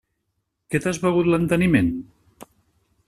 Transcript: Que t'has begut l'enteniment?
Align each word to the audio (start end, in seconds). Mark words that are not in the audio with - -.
Que 0.75 0.81
t'has 0.85 0.99
begut 1.03 1.29
l'enteniment? 1.33 1.93